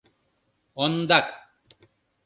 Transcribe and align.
Ондак. 0.83 1.27